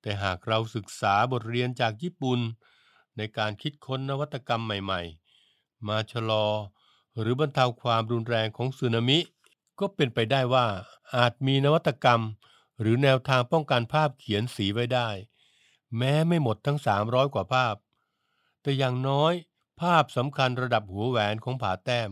[0.00, 2.40] แต่หากเราศึกษาบทเรียนจากญี่ปุ่น
[3.16, 6.46] ในการคิดค้นนวัตกรรมใหม่ๆ มาชะลอ
[7.18, 9.18] หรือบรรเทาความรุนแรงของสึนามิ
[9.80, 10.66] ก็เป็นไปได้ว่า
[11.16, 12.22] อาจมีนวัตกรรม
[12.80, 15.08] หรือแนวทางป้องกันภาพเขียนสีไว้ได้
[15.96, 17.76] แม้ไม่หมดทั้ง 300 กว่าภาพ
[18.62, 19.32] แต่อย่างน้อย
[19.80, 22.10] ภาพสำคัญระดับหัวแหวนของผาแต้ม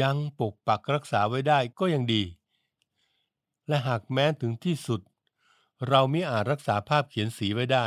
[0.00, 2.22] ยังปกปักรักษาไว้ได้ก็ยังดี
[3.68, 5.00] และหากแม้ถึงที่สุด
[5.88, 7.86] เราไม่อาจรักษาภาพเขียนสีไว้ได้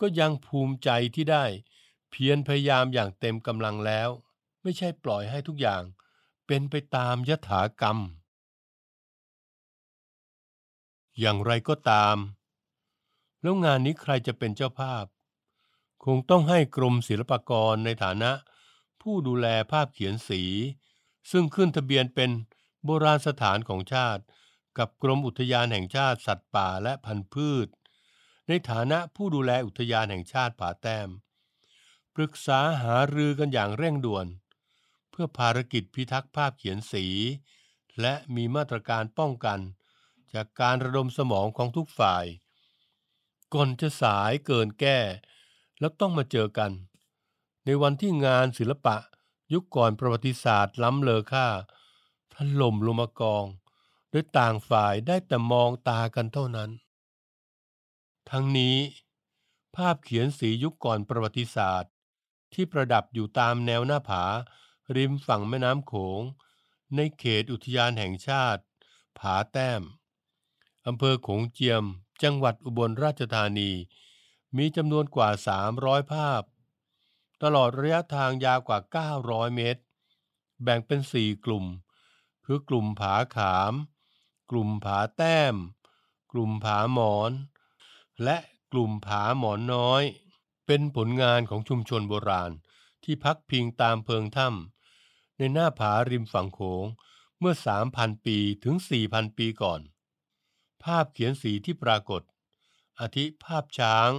[0.00, 1.44] ก็ยังภูมิใจที่ได้
[2.10, 4.08] เพียรพยายามอย่างเต็มกำลังแล้ว
[4.62, 5.82] ไม่ใช่ปล่อยให้ทุกอย่าง
[6.46, 7.98] เป็นไปตามยถากรรม
[11.18, 12.16] อย่างไรก็ตาม
[13.42, 15.04] แล้วงานนี้ใครจะเป็นเจ้าภาพ
[16.04, 18.30] คงต้องให้กรมศิลปากรในฐานะ
[19.00, 20.42] ผู้ดูแลภาพเขียนสี
[21.30, 22.30] ซึ่งขึ้นทะเบียนเป็น
[22.84, 24.22] โบราณสถานของชาติ
[24.78, 27.68] กับกรมอุทยานแห่งชาติสัตว์ป่าและพันธุ์พืช
[28.48, 31.08] ในฐานะผู้ดูแลอุทยานแห่งชาติผาแต้ม
[32.14, 34.26] ปรึกษาหารือกันอย่างเร่งด่วน
[35.10, 37.06] เพื่อภารกิจพิทักษ์ภาพเขียนสี
[38.00, 39.60] และมีมาตรการป้องกัน
[40.34, 42.24] จากการระดมสมองของทุกฝ่าย
[43.54, 44.98] ก่อนจะสายเกินแก้
[45.80, 46.72] แล้วต้องมาเจอกัน
[47.64, 48.96] ในวันที่งานศิลปะ
[49.54, 51.48] ยุคก่อนประวัติศาสตร์ล้ำเลอค่า
[52.34, 53.44] ถล่มลงมากอง
[54.10, 56.70] โดยต่างฝ่ายได้แต่มองตากันเท่านั้น
[58.30, 58.76] ทั้งนี้
[59.76, 61.92] ภาพเขียนสียุคก่อนประวัติศาสตร์
[62.52, 64.24] ที่ประดับอยู่ตามแนวหน้าผา
[64.96, 66.20] ริมฝั่งแม่น้ำโขง
[66.94, 68.62] ในเขตอุทยานแห่งชาติ
[69.18, 69.82] ผาแต้ม
[70.86, 71.84] อำเภอโขงเจียม
[72.22, 73.70] จังหวัดอุบลราชธานี
[74.56, 75.28] มีจำนวนกว่า
[75.70, 76.42] 300 ภาพ
[77.44, 78.78] ตลอดระยะทางยาวกว่า
[79.16, 79.82] 900 เมตร
[80.62, 81.64] แบ่งเป็น 4 กลุ่ม
[82.44, 83.72] คือกลุ่มผาขาม
[84.50, 85.56] กลุ่มผาแต้ม
[86.32, 87.32] กลุ่มผาหมอน
[88.24, 88.36] และ
[88.72, 90.02] กลุ่มผาหมอนน้อย
[90.66, 92.50] เป็นผลงานของชุมชนโบราณ
[93.04, 96.84] ที่พักพิงตามเพิงถ้ำในหน้าผาริมฝั่งโขง
[97.38, 97.54] เมื่อ
[97.90, 98.76] 3,000 ปีถึง
[99.06, 99.80] 4,000 ปีก่อน
[100.82, 102.22] ภาพเขียนสีที่ปรากฏ
[103.00, 104.10] อาทิภาพช้าง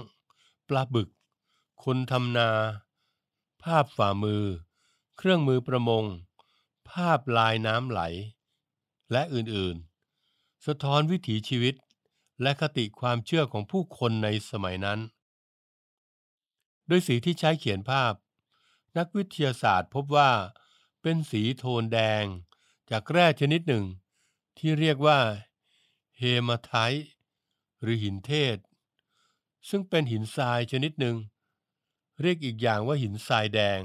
[0.70, 1.10] ปลาบึก
[1.84, 2.50] คนทำนา
[3.66, 4.44] ภาพฝ่ามือ
[5.18, 6.06] เครื่องมือประมง
[6.92, 8.02] ภาพลายน้ำไหล
[9.12, 11.76] และอื่นๆ สะท้อนวิถีชีวิต
[12.42, 15.00] และคติความเชื่อของผู้คนในสมัยนั้น
[16.88, 18.14] โดยสีที่ใช้เขียนภาพ
[18.98, 20.32] นักวิทยาศาสตร์พบว่า
[21.02, 22.24] เป็นสีโทนแดง
[22.92, 23.86] จากแร่ชนิดหนึ่ง
[24.58, 25.20] ที่เรียกว่า
[26.18, 27.08] เฮมาไทต์
[27.82, 28.58] หรือหินเทศ
[29.70, 31.18] ซึ่งเป็นหินทรายชนิดหนึ่ง
[32.22, 33.82] เรียกอีกอย่างว่าหินทรายแดง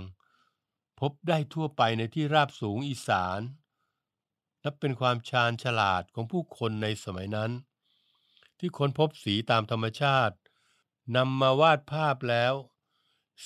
[1.00, 3.40] พบได้ทั่วไปในที่ราบสูงอีสาน
[4.60, 7.50] และเป็นความชาญฉลาดของผู้คนในสมัยนั้น
[8.58, 10.36] ที่ค้นพบสีตามธรรมชาติ
[11.16, 12.54] นำมาวาดภาพแล้ว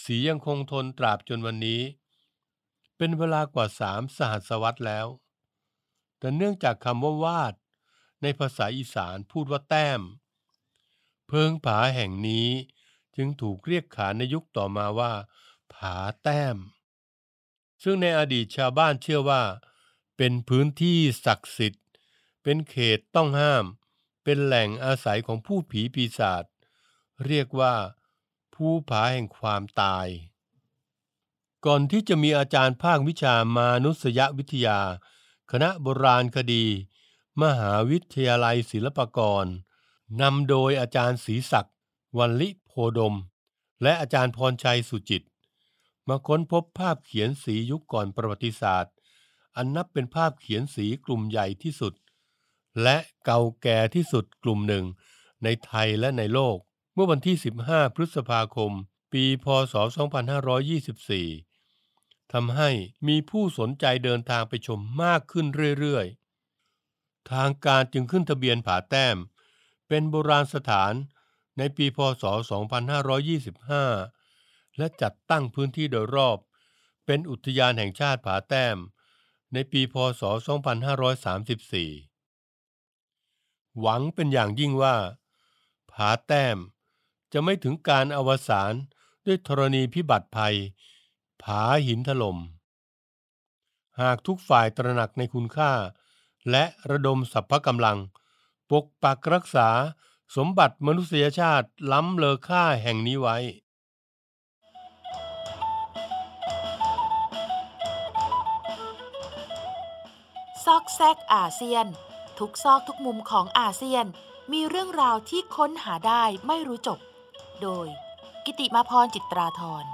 [0.03, 1.83] สียังคงทนตราบจนวันนี้
[2.97, 5.07] เป็นเวลากว่าสามสหัสวรรษแล้ว
[6.19, 7.55] แต่เนื่องจากคำว่าวาด
[8.23, 10.01] ในภาษาอีสานพูดว่าแต้ม
[11.29, 12.49] เพิงผาแห่งนี้
[13.17, 15.13] จึงถูกเรียกขานในยุคต่อมาว่า
[15.73, 16.59] ผาแต้ม
[17.83, 19.43] ซึ่งในอดีตชาวบ้านเชื่อว่า
[20.17, 21.85] เป็นพื้นที่ศักดิ์สิทธิ์
[22.43, 23.65] เป็นเขตต้องห้าม
[24.25, 26.45] เป็นแหล่งอาศัยของผู้ผีปีศาจ
[27.27, 27.75] เรียกว่า
[28.55, 30.07] ภูผาแห่งความตาย
[31.67, 34.81] ก่อนที่จะมีอาจารย์ภาควิชามานุษยวิทยา
[35.51, 36.65] คณะโบราณคดี
[37.43, 39.47] มหาวิทยาลัยศิลปากร
[40.21, 41.77] นำโดยอาจารย์ศรีศักดิ์
[42.19, 43.17] วันลิ โพดม
[43.83, 45.23] และอาจารย์พรชัยสุจิต
[46.09, 48.95] มาค้นพบภาพเขียนสียุคก่อนประวัติศาสตร์
[49.57, 51.95] อันนับเป็นภาพเขียนสีกลุ่มใหญ่ที่สุด
[52.83, 54.85] และเก่าแก่ที่สุดกลุ่มหนึ่ง
[55.45, 56.57] ในไทยและในโลก
[56.95, 58.73] เมื่อวันที่ 15 พฤษภาคม
[59.13, 59.75] ปีพศ
[61.25, 62.71] 2524ทำให้
[63.09, 65.47] มีผู้สนใจเดินทางไปชมมากขึ้น
[65.81, 69.17] เรื่อยๆ ทางการจึงขึ้นทะเบียนผาแต้ม
[69.89, 70.93] เป็นโบราณสถาน
[71.59, 72.25] ในปีพศ
[73.51, 76.39] 2525 และจัดตั้งพื้นที่โดยรอบ
[77.07, 78.77] เป็นอุทยานแห่งชาติผาแต้ม
[79.53, 80.23] ในปีพศ
[81.21, 84.97] 2534 หวังเป็นอย่างยิ่งว่า
[85.93, 86.59] ผาแต้ม
[87.33, 88.73] จะไม่ถึงการอวสาน
[89.27, 90.57] ด้วยธรณีพิบัติภัย
[91.43, 92.39] ผาหินถลม่ม
[94.01, 95.73] หากทุกฝ่ายตระหนักในคุณค่า
[96.51, 97.99] และระดมสรรพกำลัง
[98.71, 99.69] ปกปักรักษา
[100.37, 103.37] สมบัติมนุษยชาติล้ำเลอค่าแห่งนี้ไว้
[110.65, 111.87] ซอกแซกอาเซียน
[112.39, 114.07] ทุกซอกทุกมุมของอาเซียน
[114.53, 116.99] มีเรื่องราวที่ค้นหาได้ไม่รู้จบ
[117.63, 117.87] โดย
[118.45, 119.85] กิติมาพรจิตราธร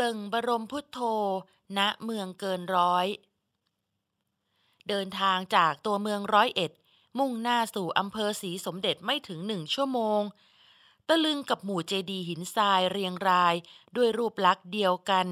[0.00, 0.98] เบิ่งบรมพุทโธ
[1.78, 3.06] ณ เมืองเกินร้อย
[4.88, 6.70] เดินทางจากตัวเมืองร้อยเอ็ด
[7.18, 10.22] มุ่งหน้าสู่อำเภอศรีสมเด็จไม่ถึงหนึ่งชั่วโมง
[11.08, 13.54] ตะลึงกับหมู่เจดีหินทรายเรียงราย
[13.96, 15.26] ด้วยรูปลักษณ์เดียวกัน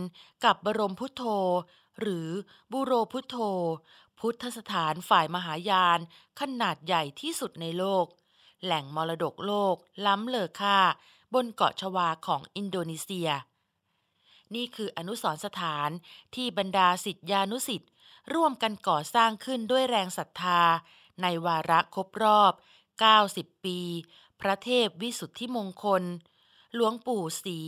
[0.45, 1.23] กับบรมพุทโธ
[2.01, 2.29] หรือ
[2.73, 3.37] บุโรพุทโธ
[4.21, 5.99] พุทธสถานฝ่ายมหายาน
[6.41, 8.07] ขนาดใหญ่ที่สุดในโลก
[8.65, 9.77] แหล่งมรดกโลก
[10.07, 10.79] ล้ำเลอค่า
[11.35, 13.31] บนเกาะชวาของอินโดนีเซีย
[14.55, 15.91] นี่คืออนุสรสถาน
[16.35, 17.91] ที่บรรดาสิทธิานุสิทธิ์
[18.35, 20.63] ร่วมกันก่อสร้างขึ้นด้วยแรงศรัทธา
[21.23, 22.53] ในวาระครบรอบ
[23.09, 23.81] 90 ปี
[24.41, 26.03] พระเทพวิสุทธิมงคล
[26.75, 27.61] หลวงปู่ศรี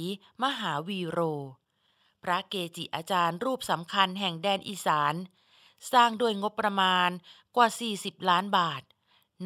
[0.42, 1.20] มหาวีโร
[2.22, 5.14] พระเกจิอาจารย์รูปสำคัญแห่งแดนอีสาน
[5.92, 7.10] สร้างด้วยงบประมาณ
[7.56, 8.82] กว่า 40 ล้านบาท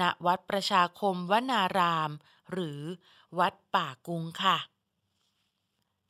[0.01, 2.11] ณ วัดประชาคมวนาราม
[2.53, 2.81] หรือ
[3.39, 4.59] วัดป่ากุงค่ะ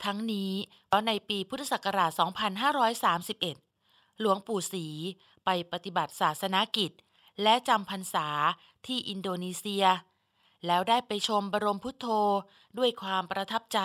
[0.04, 0.52] ทั้งนี้
[0.88, 2.10] เพราะในปีพุทธศักราช
[3.40, 4.86] 2531 หลวงปู่ศรี
[5.44, 6.90] ไปปฏิบัติศาสนกิจ
[7.42, 8.28] และจำพรรษา
[8.86, 9.84] ที่อินโดนีเซีย
[10.66, 12.06] แล้วได้ไปชมบรมพุทโธ
[12.78, 13.78] ด้วยความประทับใจ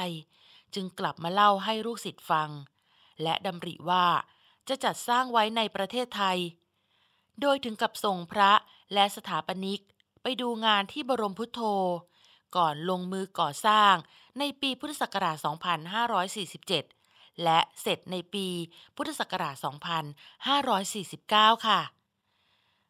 [0.73, 2.49] จึงกลับมาเล่าให้ลูกศิษย์ฟัง
[3.23, 4.05] และดำริว่า
[4.67, 6.37] จะจัดสร้างไว้ในประเทศไทย
[7.41, 8.51] โดยถึงกับส่งพระ
[8.93, 9.81] และสถาปนิก
[10.21, 11.61] ไปดูงานที่บรมพุทโธ
[12.55, 13.95] ก่อนลงมือก่อสร้าง
[14.39, 15.37] ในปีพุทธศักราช
[16.39, 18.47] 2547 และเสร็จในปี
[18.95, 19.55] พุทธศักราช
[20.81, 21.81] 2549 ค่ะ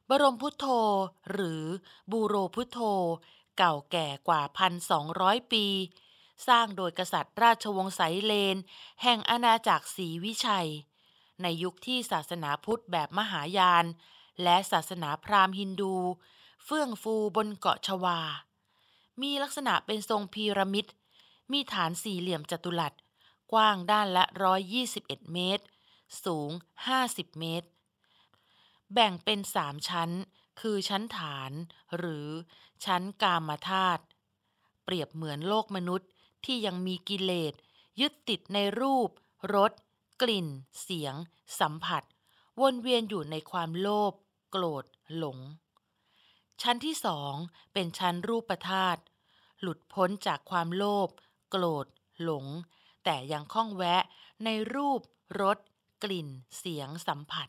[0.10, 0.65] บรมพุทโธ
[1.32, 1.63] หรือ
[2.12, 2.80] บูโรพุทโธ
[3.58, 4.41] เก่าแก่กว่า
[4.98, 5.65] 1,200 ปี
[6.48, 8.58] สร้างโดยกษัตริย์ราชวงศ์ไสเลน
[9.04, 10.70] แห่งอาณาจักรศรีวิชัย
[11.41, 13.86] ในยุคที่ศาสนาพุทธแบบมหายาน
[14.43, 15.96] และศาสนาพราหมณ์ฮินดู
[16.65, 18.20] เฟื่องฟูบนเกาะชวา
[19.21, 20.86] มีลักษณะเป็นทรงพีระมิด
[21.51, 22.93] มีฐานสี่เหลี่ยมจัตุรัส
[23.51, 24.23] กว้างด้านละ
[24.77, 25.65] 121 เมตร
[26.25, 26.49] สูง
[26.95, 27.67] 50 เมตร
[28.93, 30.12] แบ่งเป็นสามชั้น
[30.62, 31.51] คือชั้นฐาน
[31.97, 32.27] หรือ
[32.86, 34.03] ชั้นกามธาตุ
[34.84, 36.10] เปรียบเหมือนโลกมนุษย์
[36.45, 37.53] ที่ยังมีกิเลส
[37.99, 39.10] ยึดติดในรูป
[39.56, 39.71] รส
[40.21, 40.47] กลิ่น
[40.82, 41.15] เสียง
[41.60, 42.03] สัมผัส
[42.62, 44.13] วนเวียนอยู่ในความโลภ
[44.51, 45.37] โกรธ หลง
[46.62, 47.33] ชั้นที่สอง
[47.73, 49.01] เป็นชั้นรูปธาตุ
[49.62, 51.10] หลุดพ้นจากความโลภ
[51.49, 51.87] โกรธ
[52.21, 52.45] หลง
[53.03, 54.03] แต่ยังคล้องแวะ
[54.45, 55.01] ในรูป
[55.41, 55.58] รส
[56.03, 56.27] กลิ่น
[56.58, 57.47] เสียงสัมผัส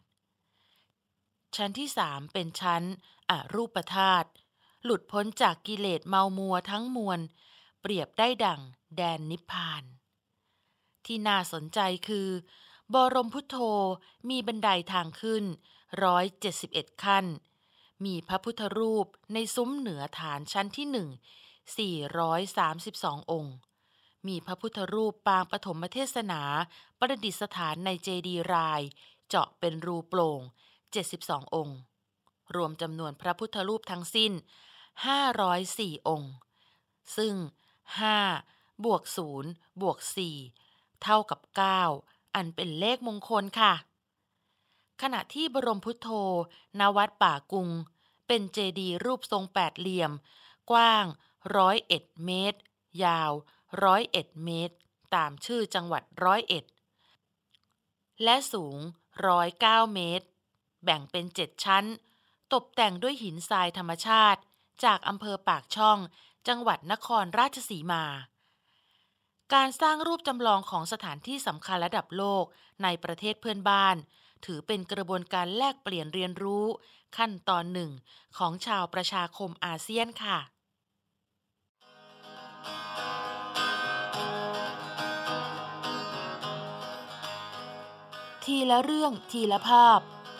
[1.56, 2.82] ชั้นที่สามเป็นชั้น
[3.30, 4.28] อรูปธาตุ
[4.84, 7.20] หลุดพ้นจากกิเลสเมามัวทั้งมวล
[7.80, 8.60] เปรียบได้ดั่ง
[8.96, 9.82] แดนนิพพาน
[11.06, 12.28] ที่น่าสนใจคือ
[12.94, 13.56] บรมพุทโธ
[14.28, 15.44] มีบันไดทางขึ้น
[16.24, 17.26] 171 ขั้น
[18.04, 21.08] มีพระพุทธรูปในซุ้มเหนือฐานชั้นที่หนึ่ง
[22.44, 23.54] 432 องค์
[24.26, 26.42] มีพระพุทธรูปปางปฐมเทศนา
[26.98, 28.82] ประดิษฐานในเจดีราย
[29.28, 30.40] เจาะเป็นรูโปร่ง
[30.96, 31.78] 72 องค์
[32.56, 34.32] รวมจำนวนพระพุทธรูปทั้งสิ้น
[35.20, 36.32] 504 องค์
[37.16, 37.34] ซึ่ง
[38.08, 39.02] 5 บวก
[39.42, 39.98] 0 บวก
[40.50, 41.40] 4 เท่ากับ
[41.88, 43.72] 9 อันเป็นเลขมงคลค่ะ
[45.02, 46.08] ขณะที่บรมพุทโธ
[46.80, 47.68] ณวัดป่ากุง
[48.26, 50.12] เป็นเจดีย์รูปทรงแปดเหลี่ยม
[50.70, 51.04] กว้าง
[51.56, 52.58] ร้อยเอ็ดเมตร
[53.04, 53.32] ยาว
[53.84, 54.74] ร้อยเอ็ดเมตร
[55.14, 56.64] ตามชื่อจังหวัดร้อยเอ็ด
[58.24, 58.76] และสูง
[59.26, 60.26] ร้อยเก้าเมตร
[60.84, 61.84] แบ่งเป็นเจ็ดชั้น
[62.52, 64.40] ตกแต่งด้วยหินทรายธรรมชาติ
[64.84, 65.98] จากอำเภอปากช่อง
[66.48, 68.04] จังหวัดนครราชสีมา
[69.54, 72.44] การสร้างรูปจำลองของสถานที่สำคัญระดับโลก
[72.82, 73.96] ในประเทศเพื่อนบ้าน
[74.44, 76.64] ถือเป็นกระบวนการแลกเปลี่ยนเรียนรู้
[77.16, 77.90] ขั้นตอนหนึ่ง
[78.38, 80.38] ของชาวประชาคมอาเซียนค่ะ
[88.44, 89.98] ทีละเรื่องทีละภาพ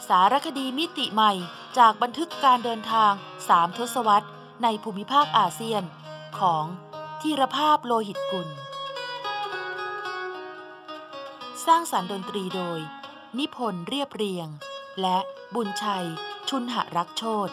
[0.09, 1.33] สารคดีมิติใหม่
[1.79, 3.13] จากบันทึกการเดินทาง
[3.49, 4.29] สามทศวรรษ
[4.63, 5.83] ในภูมิภาคอาเซียน
[6.41, 6.65] ของ
[7.21, 8.49] ทีรภาพโลหิตกุล
[11.67, 12.81] สร้างสรรค์ดนตรีโดย
[13.37, 14.49] นิพนธ์เรียบเรียง
[15.01, 15.19] และ
[15.55, 16.07] บุญชัย
[16.49, 17.51] ชุนหรักโชต